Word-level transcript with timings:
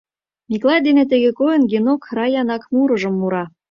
Миклай 0.49 0.79
дене 0.87 1.03
тыге 1.11 1.31
койын, 1.39 1.61
Генок 1.71 2.01
Раянак 2.15 2.63
мурыжым 2.73 3.13
мура. 3.19 3.43